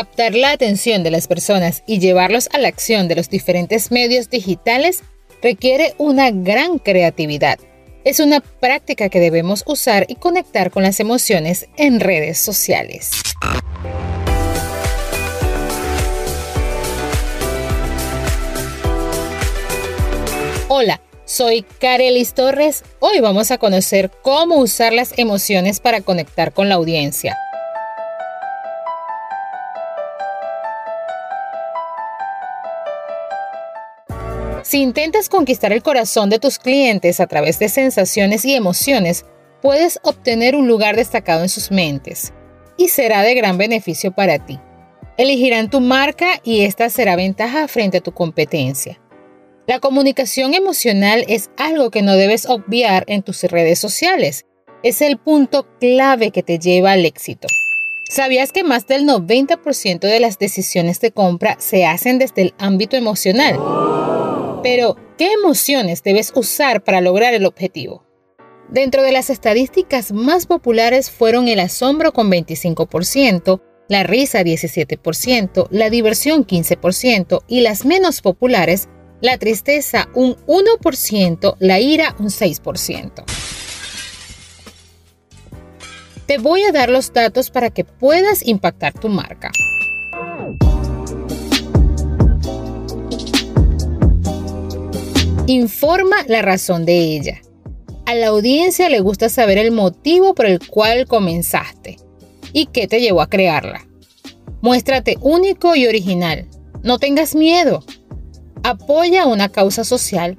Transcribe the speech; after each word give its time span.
Captar 0.00 0.34
la 0.34 0.52
atención 0.52 1.02
de 1.02 1.10
las 1.10 1.28
personas 1.28 1.82
y 1.86 1.98
llevarlos 1.98 2.48
a 2.54 2.58
la 2.58 2.68
acción 2.68 3.06
de 3.06 3.16
los 3.16 3.28
diferentes 3.28 3.90
medios 3.90 4.30
digitales 4.30 5.02
requiere 5.42 5.92
una 5.98 6.30
gran 6.30 6.78
creatividad. 6.78 7.58
Es 8.02 8.18
una 8.18 8.40
práctica 8.40 9.10
que 9.10 9.20
debemos 9.20 9.62
usar 9.66 10.06
y 10.08 10.14
conectar 10.14 10.70
con 10.70 10.84
las 10.84 11.00
emociones 11.00 11.68
en 11.76 12.00
redes 12.00 12.38
sociales. 12.38 13.10
Hola, 20.68 21.02
soy 21.26 21.62
Karelis 21.78 22.32
Torres. 22.32 22.84
Hoy 23.00 23.20
vamos 23.20 23.50
a 23.50 23.58
conocer 23.58 24.10
cómo 24.22 24.60
usar 24.60 24.94
las 24.94 25.12
emociones 25.18 25.78
para 25.78 26.00
conectar 26.00 26.54
con 26.54 26.70
la 26.70 26.76
audiencia. 26.76 27.36
Si 34.70 34.80
intentas 34.80 35.28
conquistar 35.28 35.72
el 35.72 35.82
corazón 35.82 36.30
de 36.30 36.38
tus 36.38 36.60
clientes 36.60 37.18
a 37.18 37.26
través 37.26 37.58
de 37.58 37.68
sensaciones 37.68 38.44
y 38.44 38.54
emociones, 38.54 39.26
puedes 39.60 39.98
obtener 40.04 40.54
un 40.54 40.68
lugar 40.68 40.94
destacado 40.94 41.42
en 41.42 41.48
sus 41.48 41.72
mentes 41.72 42.32
y 42.76 42.86
será 42.86 43.22
de 43.22 43.34
gran 43.34 43.58
beneficio 43.58 44.12
para 44.12 44.38
ti. 44.38 44.60
Elegirán 45.16 45.70
tu 45.70 45.80
marca 45.80 46.40
y 46.44 46.60
esta 46.60 46.88
será 46.88 47.16
ventaja 47.16 47.66
frente 47.66 47.98
a 47.98 48.00
tu 48.00 48.12
competencia. 48.12 49.00
La 49.66 49.80
comunicación 49.80 50.54
emocional 50.54 51.24
es 51.26 51.50
algo 51.56 51.90
que 51.90 52.02
no 52.02 52.14
debes 52.14 52.46
obviar 52.46 53.02
en 53.08 53.24
tus 53.24 53.42
redes 53.42 53.80
sociales. 53.80 54.46
Es 54.84 55.02
el 55.02 55.18
punto 55.18 55.66
clave 55.80 56.30
que 56.30 56.44
te 56.44 56.60
lleva 56.60 56.92
al 56.92 57.04
éxito. 57.06 57.48
¿Sabías 58.08 58.52
que 58.52 58.62
más 58.62 58.86
del 58.86 59.04
90% 59.04 59.98
de 59.98 60.20
las 60.20 60.38
decisiones 60.38 61.00
de 61.00 61.10
compra 61.10 61.56
se 61.58 61.86
hacen 61.86 62.20
desde 62.20 62.42
el 62.42 62.54
ámbito 62.58 62.96
emocional? 62.96 63.58
Pero, 64.62 64.96
¿qué 65.16 65.32
emociones 65.32 66.02
debes 66.02 66.32
usar 66.34 66.84
para 66.84 67.00
lograr 67.00 67.34
el 67.34 67.46
objetivo? 67.46 68.04
Dentro 68.68 69.02
de 69.02 69.12
las 69.12 69.30
estadísticas 69.30 70.12
más 70.12 70.46
populares 70.46 71.10
fueron 71.10 71.48
el 71.48 71.58
asombro 71.60 72.12
con 72.12 72.30
25%, 72.30 73.60
la 73.88 74.04
risa 74.04 74.42
17%, 74.42 75.66
la 75.70 75.90
diversión 75.90 76.46
15% 76.46 77.42
y 77.48 77.62
las 77.62 77.84
menos 77.84 78.20
populares, 78.20 78.88
la 79.20 79.38
tristeza 79.38 80.08
un 80.14 80.36
1%, 80.46 81.56
la 81.58 81.80
ira 81.80 82.14
un 82.20 82.28
6%. 82.28 83.24
Te 86.26 86.38
voy 86.38 86.62
a 86.62 86.70
dar 86.70 86.90
los 86.90 87.12
datos 87.12 87.50
para 87.50 87.70
que 87.70 87.84
puedas 87.84 88.46
impactar 88.46 88.92
tu 88.92 89.08
marca. 89.08 89.50
Informa 95.50 96.18
la 96.28 96.42
razón 96.42 96.86
de 96.86 97.16
ella. 97.16 97.42
A 98.06 98.14
la 98.14 98.28
audiencia 98.28 98.88
le 98.88 99.00
gusta 99.00 99.28
saber 99.28 99.58
el 99.58 99.72
motivo 99.72 100.32
por 100.32 100.46
el 100.46 100.64
cual 100.64 101.06
comenzaste 101.08 101.96
y 102.52 102.66
qué 102.66 102.86
te 102.86 103.00
llevó 103.00 103.20
a 103.20 103.28
crearla. 103.28 103.84
Muéstrate 104.60 105.18
único 105.20 105.74
y 105.74 105.88
original. 105.88 106.46
No 106.84 107.00
tengas 107.00 107.34
miedo. 107.34 107.82
Apoya 108.62 109.26
una 109.26 109.48
causa 109.48 109.82
social. 109.82 110.36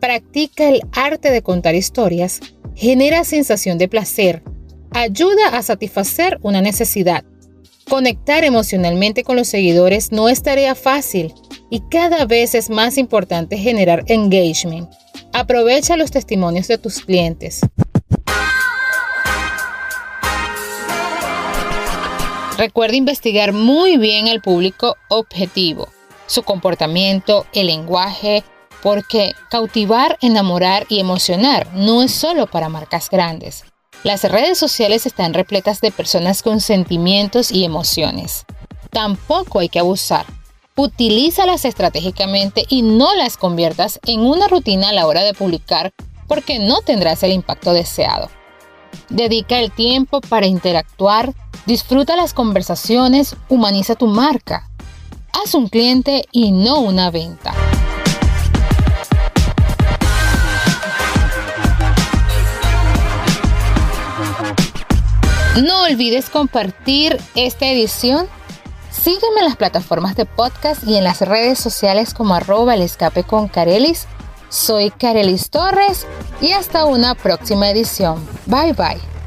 Practica 0.00 0.68
el 0.68 0.80
arte 0.90 1.30
de 1.30 1.42
contar 1.42 1.76
historias. 1.76 2.40
Genera 2.74 3.22
sensación 3.22 3.78
de 3.78 3.86
placer. 3.86 4.42
Ayuda 4.90 5.56
a 5.56 5.62
satisfacer 5.62 6.40
una 6.42 6.60
necesidad. 6.62 7.22
Conectar 7.88 8.42
emocionalmente 8.42 9.22
con 9.22 9.36
los 9.36 9.46
seguidores 9.46 10.10
no 10.10 10.28
es 10.28 10.42
tarea 10.42 10.74
fácil 10.74 11.32
y 11.70 11.80
cada 11.90 12.24
vez 12.24 12.54
es 12.54 12.70
más 12.70 12.98
importante 12.98 13.58
generar 13.58 14.04
engagement. 14.06 14.90
Aprovecha 15.32 15.96
los 15.96 16.10
testimonios 16.10 16.68
de 16.68 16.78
tus 16.78 17.00
clientes. 17.00 17.60
Recuerda 22.56 22.96
investigar 22.96 23.52
muy 23.52 23.98
bien 23.98 24.26
al 24.26 24.40
público 24.40 24.96
objetivo, 25.08 25.88
su 26.26 26.42
comportamiento, 26.42 27.46
el 27.52 27.68
lenguaje, 27.68 28.42
porque 28.82 29.32
cautivar, 29.48 30.18
enamorar 30.22 30.84
y 30.88 30.98
emocionar 30.98 31.68
no 31.74 32.02
es 32.02 32.12
solo 32.12 32.46
para 32.48 32.68
marcas 32.68 33.10
grandes. 33.10 33.64
Las 34.02 34.24
redes 34.24 34.58
sociales 34.58 35.06
están 35.06 35.34
repletas 35.34 35.80
de 35.80 35.92
personas 35.92 36.42
con 36.42 36.60
sentimientos 36.60 37.52
y 37.52 37.64
emociones. 37.64 38.44
Tampoco 38.90 39.60
hay 39.60 39.68
que 39.68 39.80
abusar 39.80 40.24
utilízalas 40.78 41.64
estratégicamente 41.64 42.64
y 42.68 42.82
no 42.82 43.12
las 43.16 43.36
conviertas 43.36 43.98
en 44.06 44.20
una 44.20 44.46
rutina 44.46 44.90
a 44.90 44.92
la 44.92 45.06
hora 45.06 45.22
de 45.24 45.34
publicar 45.34 45.92
porque 46.28 46.60
no 46.60 46.82
tendrás 46.82 47.24
el 47.24 47.32
impacto 47.32 47.72
deseado. 47.72 48.30
Dedica 49.08 49.58
el 49.58 49.72
tiempo 49.72 50.20
para 50.20 50.46
interactuar, 50.46 51.34
disfruta 51.66 52.14
las 52.14 52.32
conversaciones, 52.32 53.34
humaniza 53.48 53.96
tu 53.96 54.06
marca. 54.06 54.70
Haz 55.32 55.54
un 55.54 55.68
cliente 55.68 56.26
y 56.30 56.52
no 56.52 56.78
una 56.78 57.10
venta. 57.10 57.52
No 65.60 65.82
olvides 65.82 66.30
compartir 66.30 67.20
esta 67.34 67.66
edición 67.66 68.28
Sígueme 69.02 69.40
en 69.40 69.44
las 69.44 69.56
plataformas 69.56 70.16
de 70.16 70.26
podcast 70.26 70.82
y 70.84 70.96
en 70.96 71.04
las 71.04 71.20
redes 71.20 71.58
sociales 71.58 72.14
como 72.14 72.34
arroba 72.34 72.74
el 72.74 72.82
escape 72.82 73.22
con 73.22 73.48
Carelis. 73.48 74.06
Soy 74.48 74.90
Carelis 74.90 75.50
Torres 75.50 76.06
y 76.40 76.52
hasta 76.52 76.84
una 76.84 77.14
próxima 77.14 77.70
edición. 77.70 78.26
Bye 78.46 78.72
bye. 78.72 79.17